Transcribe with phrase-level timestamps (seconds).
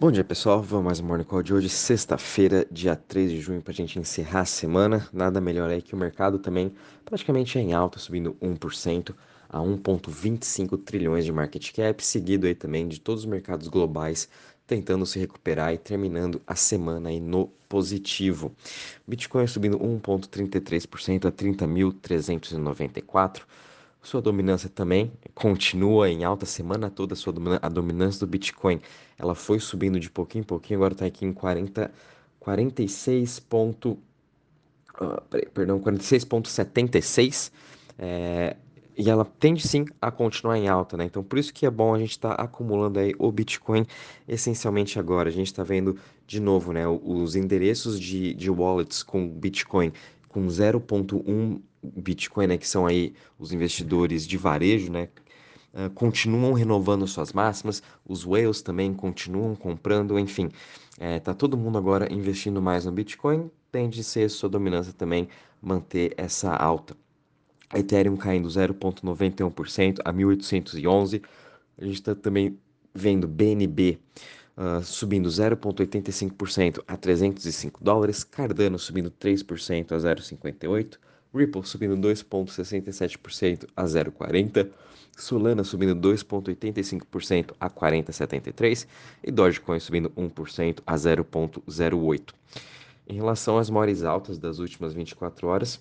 [0.00, 3.60] Bom dia pessoal, vamos mais um Morning Call de hoje, sexta-feira, dia 3 de junho,
[3.60, 5.06] para a gente encerrar a semana.
[5.12, 6.72] Nada melhor aí que o mercado também
[7.04, 9.14] praticamente é em alta, subindo 1%
[9.46, 14.26] a 1,25 trilhões de market cap, seguido aí também de todos os mercados globais
[14.66, 18.52] tentando se recuperar e terminando a semana aí no positivo.
[19.06, 23.42] Bitcoin subindo 1,33% a 30.394.
[24.02, 28.80] Sua dominância também continua em alta semana toda, sua a dominância do Bitcoin.
[29.18, 31.92] Ela foi subindo de pouquinho em pouquinho, agora está aqui em 40,
[32.38, 33.40] 46.
[33.40, 33.98] Ponto,
[35.00, 37.52] uh, perdão, 46,76.
[37.98, 38.56] É,
[38.96, 41.04] e ela tende sim a continuar em alta, né?
[41.04, 43.86] Então por isso que é bom a gente estar tá acumulando aí o Bitcoin
[44.26, 45.28] essencialmente agora.
[45.28, 49.92] A gente está vendo de novo, né, os endereços de, de wallets com Bitcoin
[50.28, 55.08] com 0.1 Bitcoin, né, que são aí os investidores de varejo, né,
[55.74, 60.50] uh, continuam renovando suas máximas, os whales também continuam comprando, enfim,
[60.98, 65.28] é, tá todo mundo agora investindo mais no Bitcoin, tende a ser sua dominância também
[65.62, 66.96] manter essa alta.
[67.74, 71.22] Ethereum caindo 0,91% a 1.811.
[71.78, 72.58] A gente está também
[72.92, 73.98] vendo BNB
[74.56, 80.98] uh, subindo 0,85% a 305 dólares, Cardano subindo 3% a 0,58,
[81.34, 84.70] Ripple subindo 2,67% a 0,40,
[85.16, 88.86] Solana subindo 2,85% a 40,73
[89.22, 92.34] e Dogecoin subindo 1% a 0,08.
[93.08, 95.80] Em relação às maiores altas das últimas 24 horas,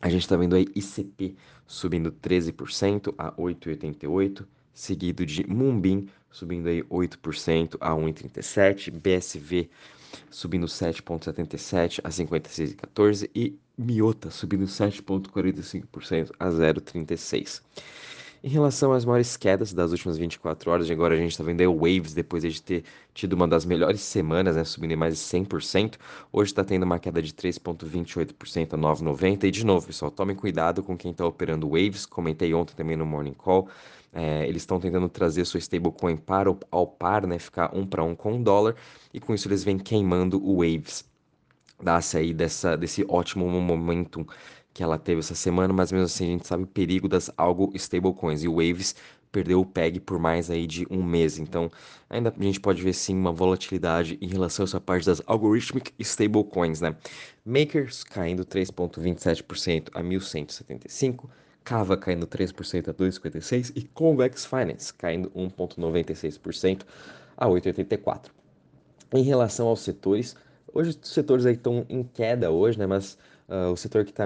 [0.00, 1.34] a gente está vendo aí ICP
[1.66, 9.70] subindo 13% a 8,88, seguido de Mumbin subindo aí 8% a 1,37, BSV
[10.30, 17.60] subindo 7,77 a 56,14 e Miota subindo 7,45% a 0,36.
[18.44, 21.78] Em relação às maiores quedas das últimas 24 horas, agora a gente está vendo o
[21.78, 25.94] Waves, depois de ter tido uma das melhores semanas, né, subindo em mais de 100%,
[26.30, 29.44] hoje está tendo uma queda de 3,28% a 9,90%.
[29.44, 33.06] E de novo, pessoal, tomem cuidado com quem está operando Waves, comentei ontem também no
[33.06, 33.66] Morning Call,
[34.12, 38.14] é, eles estão tentando trazer sua stablecoin para ao par, né, ficar um para um
[38.14, 38.76] com o dólar,
[39.12, 41.13] e com isso eles vêm queimando o Waves.
[41.84, 44.24] Dá-se aí dessa, desse ótimo momentum
[44.72, 47.70] que ela teve essa semana, mas mesmo assim a gente sabe o perigo das algo
[47.74, 48.96] stablecoins e Waves
[49.30, 51.38] perdeu o PEG por mais aí de um mês.
[51.38, 51.70] Então,
[52.08, 55.92] ainda a gente pode ver sim uma volatilidade em relação a essa parte das algorithmic
[55.98, 56.96] stablecoins, né?
[57.44, 61.28] Makers caindo 3.27% a 1175,
[61.62, 66.82] Kava caindo 3% a 2,56 e Convex Finance caindo 1.96%
[67.36, 68.30] a 8,84.
[69.12, 70.34] Em relação aos setores,
[70.74, 74.24] hoje os setores aí estão em queda hoje, né, mas Uh, o setor que está,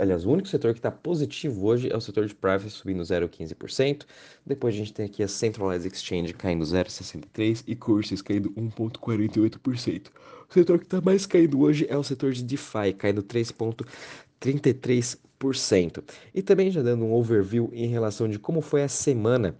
[0.00, 4.06] aliás, o único setor que está positivo hoje é o setor de privacy subindo 0,15%.
[4.46, 10.10] Depois a gente tem aqui a Centralized Exchange caindo 0,63% e Courses caindo 1,48%.
[10.48, 16.04] O setor que está mais caindo hoje é o setor de DeFi, caindo 3,33%.
[16.32, 19.56] E também já dando um overview em relação de como foi a semana.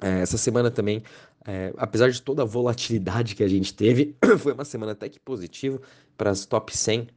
[0.00, 1.02] É, essa semana também
[1.46, 5.18] é, apesar de toda a volatilidade que a gente teve, foi uma semana até que
[5.18, 5.80] positiva
[6.16, 7.08] para as top 100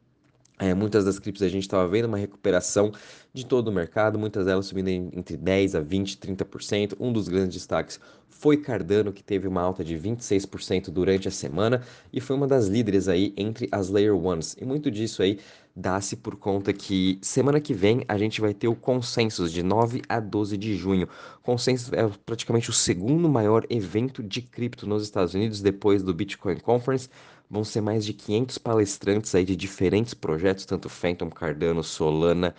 [0.60, 2.92] é, muitas das criptos a gente estava vendo uma recuperação
[3.34, 6.96] de todo o mercado, muitas delas subindo entre 10% a 20%, 30%.
[7.00, 11.82] Um dos grandes destaques foi Cardano, que teve uma alta de 26% durante a semana
[12.12, 14.56] e foi uma das líderes aí entre as Layer Ones.
[14.60, 15.40] E muito disso aí
[15.76, 20.02] dá-se por conta que semana que vem a gente vai ter o Consensus de 9
[20.08, 21.08] a 12 de junho.
[21.42, 26.58] Consensus é praticamente o segundo maior evento de cripto nos Estados Unidos depois do Bitcoin
[26.58, 27.10] Conference
[27.50, 32.56] vão ser mais de 500 palestrantes aí de diferentes projetos, tanto Phantom, Cardano, Solana,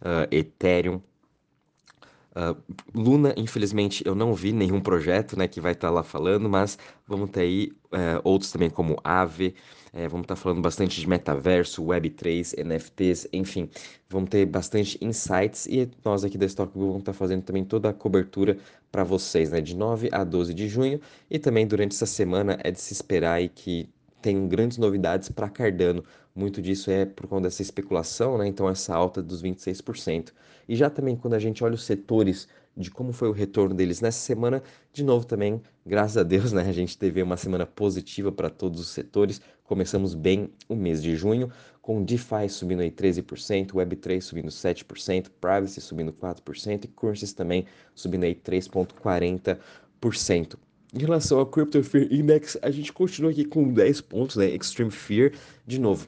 [0.00, 1.00] uh, Ethereum.
[2.34, 2.56] Uh,
[2.94, 6.78] Luna, infelizmente, eu não vi nenhum projeto né, que vai estar tá lá falando, mas
[7.06, 9.54] vamos ter aí uh, outros também como Aave,
[9.92, 13.68] uh, vamos estar tá falando bastante de metaverso, Web3, NFTs, enfim,
[14.08, 17.90] vamos ter bastante insights e nós aqui da Stockview vamos estar tá fazendo também toda
[17.90, 18.56] a cobertura
[18.90, 21.00] para vocês, né, de 9 a 12 de junho
[21.30, 23.90] e também durante essa semana é de se esperar aí que
[24.22, 26.04] tem grandes novidades para Cardano.
[26.34, 28.46] Muito disso é por conta dessa especulação, né?
[28.46, 30.32] Então essa alta dos 26%.
[30.68, 34.00] E já também quando a gente olha os setores de como foi o retorno deles
[34.00, 34.62] nessa semana,
[34.92, 36.62] de novo também, graças a Deus, né?
[36.62, 39.42] A gente teve uma semana positiva para todos os setores.
[39.64, 41.50] Começamos bem o mês de junho,
[41.80, 48.24] com DeFi subindo aí 13%, Web3 subindo 7%, Privacy subindo 4% e Currencies também subindo
[48.24, 50.56] aí 3.40%.
[50.94, 54.50] Em relação ao Crypto Fear Index, a gente continua aqui com 10 pontos, né?
[54.50, 55.32] Extreme Fear.
[55.66, 56.06] De novo,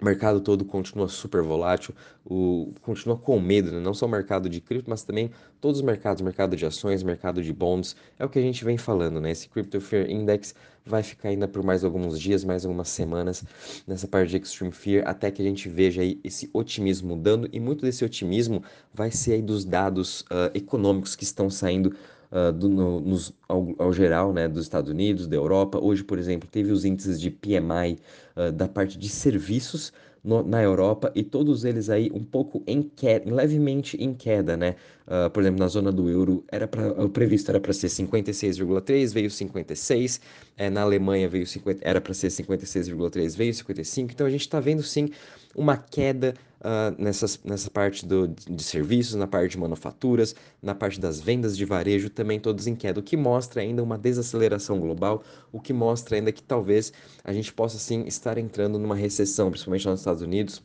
[0.00, 3.80] o mercado todo continua super volátil, o, continua com medo, né?
[3.80, 5.30] não só o mercado de cripto, mas também
[5.60, 8.78] todos os mercados, mercado de ações, mercado de bonds, é o que a gente vem
[8.78, 9.30] falando, né?
[9.30, 13.44] Esse Crypto Fear Index vai ficar ainda por mais alguns dias, mais algumas semanas
[13.86, 17.60] nessa parte de Extreme Fear, até que a gente veja aí esse otimismo mudando, e
[17.60, 18.62] muito desse otimismo
[18.92, 21.94] vai ser aí dos dados uh, econômicos que estão saindo
[22.32, 25.78] uh, do, no, nos, ao, ao, geral, né, dos Estados Unidos, da Europa.
[25.78, 27.98] Hoje, por exemplo, teve os índices de PMI
[28.36, 29.92] uh, da parte de serviços
[30.22, 34.76] no, na Europa e todos eles aí um pouco em queda, levemente em queda, né?
[35.06, 39.12] Uh, por exemplo, na zona do euro, era para o previsto era para ser 56,3,
[39.12, 40.20] veio 56.
[40.56, 44.12] É, na Alemanha veio 50, era para ser 56,3, veio 55.
[44.12, 45.08] Então a gente está vendo sim
[45.58, 51.00] uma queda uh, nessas, nessa parte do, de serviços, na parte de manufaturas, na parte
[51.00, 55.24] das vendas de varejo, também todos em queda, o que mostra ainda uma desaceleração global,
[55.52, 56.92] o que mostra ainda que talvez
[57.24, 60.62] a gente possa sim estar entrando numa recessão, principalmente nos Estados Unidos,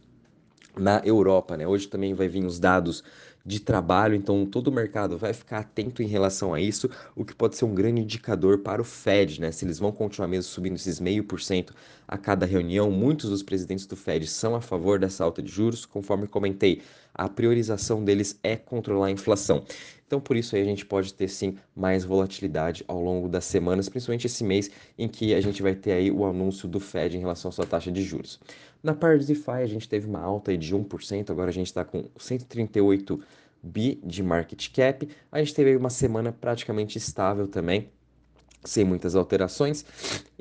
[0.78, 1.68] na Europa, né?
[1.68, 3.04] Hoje também vai vir os dados
[3.46, 7.36] de trabalho, então todo o mercado vai ficar atento em relação a isso, o que
[7.36, 9.52] pode ser um grande indicador para o Fed, né?
[9.52, 11.74] Se eles vão continuar mesmo subindo esses meio por cento
[12.08, 15.86] a cada reunião, muitos dos presidentes do Fed são a favor dessa alta de juros,
[15.86, 16.82] conforme comentei,
[17.14, 19.64] a priorização deles é controlar a inflação.
[20.06, 23.90] Então, por isso aí a gente pode ter sim mais volatilidade ao longo das semanas,
[23.90, 27.20] principalmente esse mês em que a gente vai ter aí o anúncio do Fed em
[27.20, 28.40] relação à sua taxa de juros.
[28.84, 31.84] Na parte de DeFi, a gente teve uma alta de 1%, agora a gente está
[31.84, 33.20] com 138
[33.64, 35.08] bi de market cap.
[35.32, 37.90] A gente teve uma semana praticamente estável também,
[38.64, 39.86] sem muitas alterações.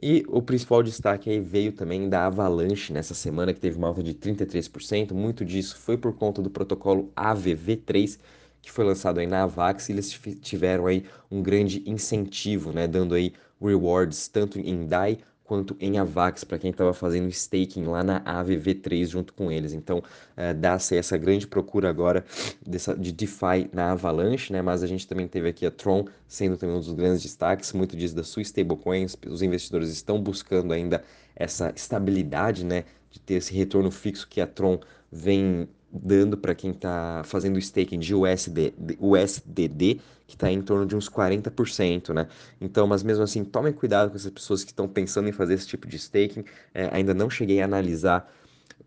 [0.01, 4.03] E o principal destaque aí veio também da Avalanche nessa semana, que teve uma alta
[4.03, 5.13] de 33%.
[5.13, 8.19] Muito disso foi por conta do protocolo AVV3,
[8.61, 10.11] que foi lançado aí na Avax, e eles
[10.41, 15.19] tiveram aí um grande incentivo, né, dando aí rewards tanto em DAI
[15.53, 19.75] quanto em Avax para quem estava fazendo staking lá na AVV3 junto com eles.
[19.75, 20.03] Então,
[20.35, 22.25] é, dá-se essa grande procura agora
[22.67, 24.63] dessa, de DeFi na Avalanche, né?
[24.63, 27.95] Mas a gente também teve aqui a Tron sendo também um dos grandes destaques, muito
[27.95, 29.05] disso da sua stablecoin.
[29.29, 31.05] Os investidores estão buscando ainda
[31.37, 32.85] essa estabilidade, né?
[33.11, 34.81] De ter esse retorno fixo que a Tron
[35.13, 40.01] vem dando para quem está fazendo staking de USD, USDD,
[40.33, 42.27] que está em torno de uns 40%, né?
[42.59, 45.67] Então, mas mesmo assim, tomem cuidado com essas pessoas que estão pensando em fazer esse
[45.69, 46.43] tipo de staking.
[46.73, 48.33] É, ainda não cheguei a analisar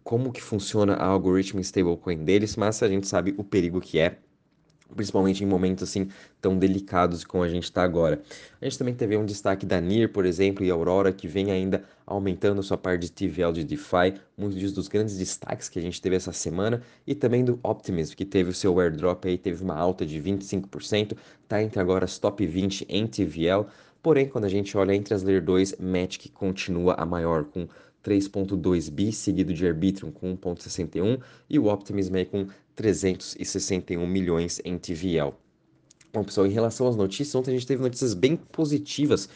[0.04, 4.18] como que funciona a algoritmo stablecoin deles, mas a gente sabe o perigo que é
[4.94, 6.10] principalmente em momentos assim
[6.42, 8.22] tão delicados como a gente está agora.
[8.62, 11.84] A gente também teve um destaque da NIR, por exemplo, e Aurora, que vem ainda
[12.06, 16.16] aumentando sua parte de TVL de DeFi, muitos dos grandes destaques que a gente teve
[16.16, 20.06] essa semana, e também do Optimism, que teve o seu airdrop aí, teve uma alta
[20.06, 23.66] de 25%, está entre agora as top 20 em TVL,
[24.04, 27.68] porém, quando a gente olha entre as Layer 2, Matic continua a maior, com
[28.06, 32.46] 3.2 bi, seguido de Arbitrum com 1.61 e o Optimism aí com
[32.76, 35.34] 361 milhões em TVL.
[36.14, 39.28] Bom, pessoal, em relação às notícias, ontem a gente teve notícias bem positivas,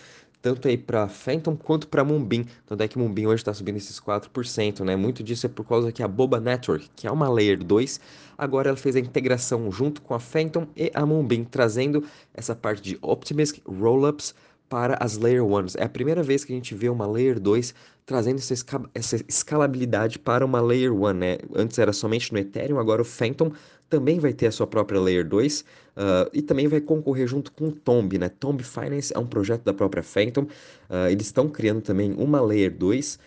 [0.42, 2.46] tanto aí para Phantom quanto para Mumbin.
[2.66, 4.96] Tanto é que Mumbin hoje está subindo esses 4%, né?
[4.96, 8.00] Muito disso é por causa que a Boba Network, que é uma Layer 2,
[8.38, 12.04] agora ela fez a integração junto com a Phantom e a Mumbin, trazendo
[12.34, 14.34] essa parte de Optimism, Rollups,
[14.69, 15.75] para as Layer 1s.
[15.77, 17.74] É a primeira vez que a gente vê uma Layer 2
[18.06, 18.54] trazendo essa,
[18.94, 21.38] essa escalabilidade para uma Layer 1, né?
[21.54, 23.51] Antes era somente no Ethereum, agora o Phantom
[23.90, 25.66] também vai ter a sua própria Layer 2 uh,
[25.98, 28.30] ah, e também vai concorrer junto com o Tomb, né?
[28.30, 32.72] Tomb Finance é um projeto da própria Phantom, uh, eles estão criando também uma Layer
[32.72, 33.19] 2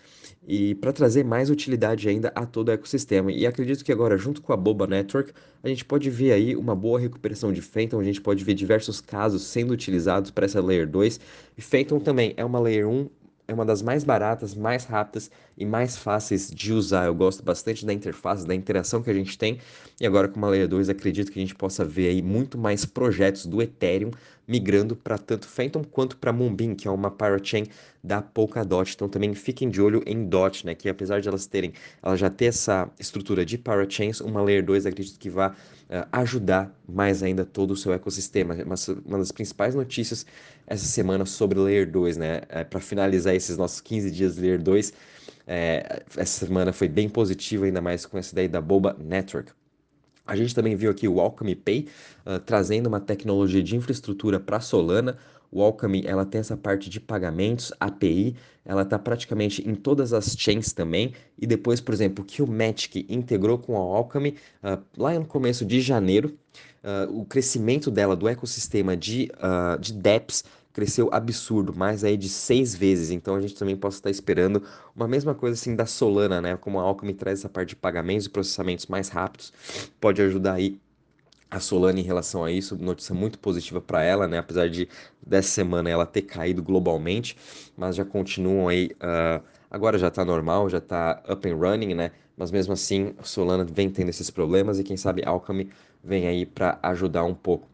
[0.47, 3.31] e para trazer mais utilidade ainda a todo o ecossistema.
[3.31, 5.31] E acredito que agora, junto com a Boba Network,
[5.63, 8.99] a gente pode ver aí uma boa recuperação de Phantom, a gente pode ver diversos
[8.99, 11.19] casos sendo utilizados para essa Layer 2.
[11.57, 13.09] E Phantom também é uma Layer 1
[13.47, 17.05] é uma das mais baratas, mais rápidas e mais fáceis de usar.
[17.05, 19.59] Eu gosto bastante da interface, da interação que a gente tem.
[19.99, 22.85] E agora com uma Layer 2, acredito que a gente possa ver aí muito mais
[22.85, 24.11] projetos do Ethereum
[24.47, 27.65] migrando para tanto Phantom quanto para Moonbeam, que é uma parachain
[28.03, 28.93] da Polkadot.
[28.93, 32.29] Então também fiquem de olho em DOT, né, que apesar de elas terem, ela já
[32.29, 35.53] ter essa estrutura de parachains, uma Layer 2 acredito que vai uh,
[36.11, 38.55] ajudar mais ainda todo o seu ecossistema.
[38.65, 40.25] Mas uma das principais notícias
[40.67, 44.61] essa semana sobre Layer 2, né, é, para finalizar esses nossos 15 dias de Layer
[44.61, 44.93] 2,
[45.47, 49.51] é, essa semana foi bem positiva, ainda mais com essa ideia da Boba Network.
[50.25, 51.87] A gente também viu aqui o Alchemy Pay
[52.25, 55.17] uh, trazendo uma tecnologia de infraestrutura para Solana.
[55.51, 58.35] O Alchemy ela tem essa parte de pagamentos, API,
[58.65, 61.13] ela está praticamente em todas as chains também.
[61.37, 65.65] E depois, por exemplo, que o Matic integrou com a Alchemy uh, lá no começo
[65.65, 66.37] de janeiro,
[66.83, 69.29] uh, o crescimento dela do ecossistema de,
[69.79, 73.11] de dApps cresceu absurdo, mais aí de seis vezes.
[73.11, 74.63] Então a gente também pode estar esperando
[74.95, 76.57] uma mesma coisa assim da Solana, né?
[76.57, 79.53] Como a Alchemy traz essa parte de pagamentos e processamentos mais rápidos,
[80.01, 80.79] pode ajudar aí
[81.49, 84.39] a Solana em relação a isso, notícia muito positiva para ela, né?
[84.39, 84.89] Apesar de
[85.25, 87.37] dessa semana ela ter caído globalmente,
[87.77, 88.89] mas já continuam aí.
[88.95, 92.11] Uh, agora já está normal, já está up and running, né?
[92.35, 95.69] Mas mesmo assim, Solana vem tendo esses problemas e quem sabe Alchemy
[96.03, 97.72] vem aí para ajudar um pouco.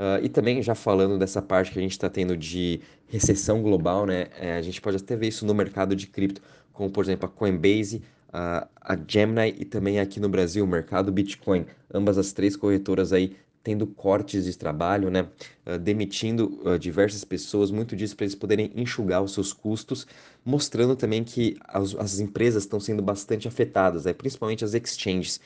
[0.00, 4.06] Uh, e também já falando dessa parte que a gente está tendo de recessão global,
[4.06, 4.28] né?
[4.40, 6.40] É, a gente pode até ver isso no mercado de cripto,
[6.72, 8.00] como por exemplo a Coinbase,
[8.32, 11.66] a, a Gemini e também aqui no Brasil o mercado Bitcoin.
[11.92, 15.28] Ambas as três corretoras aí tendo cortes de trabalho, né,
[15.66, 20.06] uh, demitindo uh, diversas pessoas, muito disso para eles poderem enxugar os seus custos,
[20.44, 25.40] mostrando também que as, as empresas estão sendo bastante afetadas, né, principalmente as exchanges.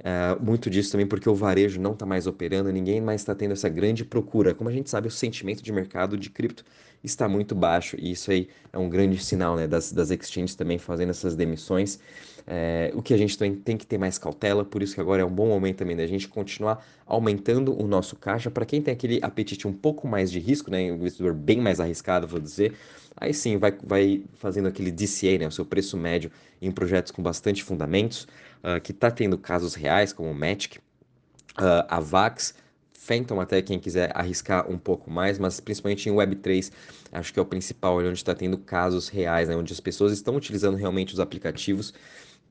[0.00, 3.52] Uh, muito disso também porque o varejo não está mais operando, ninguém mais está tendo
[3.52, 4.54] essa grande procura.
[4.54, 6.64] Como a gente sabe, o sentimento de mercado de cripto
[7.04, 10.78] está muito baixo e isso aí é um grande sinal né, das, das exchanges também
[10.78, 11.98] fazendo essas demissões.
[12.46, 15.22] É, o que a gente tem, tem que ter mais cautela, por isso que agora
[15.22, 18.50] é um bom momento também da gente continuar aumentando o nosso caixa.
[18.50, 22.26] Para quem tem aquele apetite um pouco mais de risco, né, investidor bem mais arriscado,
[22.26, 22.74] vou dizer,
[23.16, 27.22] aí sim vai, vai fazendo aquele DCA, né, o seu preço médio em projetos com
[27.22, 28.26] bastante fundamentos,
[28.62, 32.54] uh, que está tendo casos reais, como o Matic, uh, a Vax,
[32.92, 36.70] Phantom até quem quiser arriscar um pouco mais, mas principalmente em Web3,
[37.10, 40.36] acho que é o principal, onde está tendo casos reais, né, onde as pessoas estão
[40.36, 41.92] utilizando realmente os aplicativos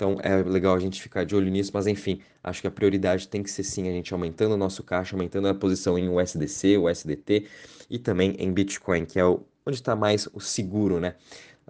[0.01, 3.27] então é legal a gente ficar de olho nisso, mas enfim, acho que a prioridade
[3.27, 6.75] tem que ser sim a gente aumentando o nosso caixa, aumentando a posição em USDC,
[6.75, 7.45] USDT
[7.87, 11.13] e também em Bitcoin, que é onde está mais o seguro, né?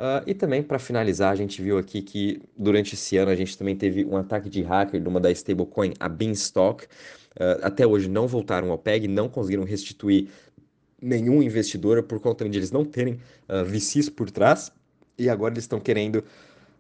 [0.02, 3.56] Uh, e também, para finalizar, a gente viu aqui que durante esse ano a gente
[3.56, 6.86] também teve um ataque de hacker de uma da stablecoin, a Beanstalk.
[6.86, 10.28] Uh, até hoje não voltaram ao PEG, não conseguiram restituir
[11.00, 14.72] nenhum investidor por conta de eles não terem uh, VCs por trás.
[15.20, 16.24] E agora eles estão querendo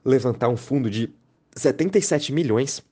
[0.04, 1.08] levantar um fundo de
[1.56, 2.84] 77 milhões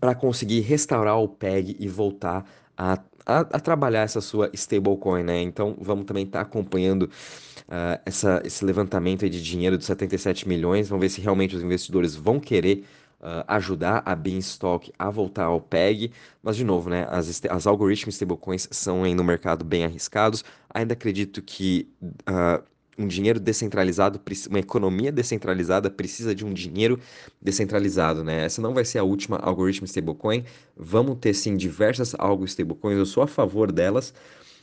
[0.00, 5.40] para conseguir restaurar o PEG e voltar a, a, a, trabalhar essa sua stablecoin, né?
[5.42, 10.88] Então vamos também estar tá acompanhando uh, essa, esse levantamento de dinheiro de 77 milhões.
[10.88, 12.84] Vamos ver se realmente os investidores vão querer
[13.20, 16.12] uh, ajudar a Beanstalk a voltar ao PEG.
[16.42, 20.44] Mas, de novo, né, as, as algoritmos stablecoins são aí no mercado bem arriscados.
[20.72, 21.88] Ainda acredito que
[22.28, 22.62] uh,
[22.98, 26.98] um dinheiro descentralizado, uma economia descentralizada precisa de um dinheiro
[27.40, 28.44] descentralizado, né?
[28.44, 30.44] Essa não vai ser a última algoritmo stablecoin.
[30.76, 34.12] Vamos ter sim diversas algo stablecoins, eu sou a favor delas,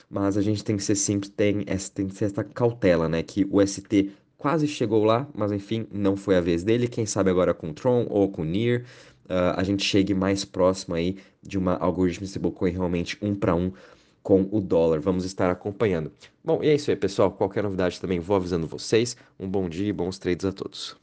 [0.10, 3.24] mas a gente tem que ser sempre tem essa tem que ser essa cautela, né?
[3.24, 6.88] Que o ST quase chegou lá, mas enfim, não foi a vez dele.
[6.88, 8.82] Quem sabe agora com Tron ou com Near,
[9.26, 13.72] uh, a gente chegue mais próximo aí de uma algoritmo stablecoin realmente um para um
[14.30, 15.00] com o dólar.
[15.00, 16.12] Vamos estar acompanhando.
[16.44, 17.32] Bom, e é isso aí, pessoal.
[17.32, 19.18] Qualquer novidade também vou avisando vocês.
[19.40, 20.96] Um bom dia e bons trades a todos.